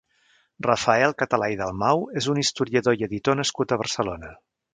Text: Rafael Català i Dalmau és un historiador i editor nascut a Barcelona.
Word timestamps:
Rafael 0.67 1.13
Català 1.19 1.49
i 1.55 1.59
Dalmau 1.59 2.01
és 2.23 2.31
un 2.33 2.41
historiador 2.45 2.99
i 3.03 3.07
editor 3.11 3.39
nascut 3.43 3.77
a 3.77 3.81
Barcelona. 3.85 4.35